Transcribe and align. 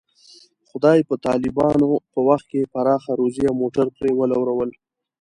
خدای 0.69 0.99
په 1.09 1.15
طالبانو 1.25 1.89
په 2.13 2.19
وخت 2.27 2.45
کې 2.51 2.69
پراخه 2.73 3.11
روزي 3.19 3.43
او 3.49 3.53
موټر 3.61 3.87
پرې 3.97 4.11
ولورول. 4.19 4.69